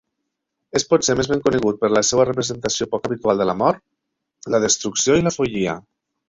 És 0.77 0.85
potser 0.93 1.15
més 1.19 1.27
ben 1.31 1.43
conegut 1.47 1.77
per 1.83 1.89
la 1.91 2.03
seva 2.09 2.25
representació 2.29 2.87
poc 2.95 3.05
habitual 3.11 3.43
de 3.43 3.47
la 3.51 3.55
mort, 3.61 3.85
la 4.55 4.63
destrucció 4.65 5.21
i 5.21 5.27
la 5.29 5.37
follia. 5.39 5.79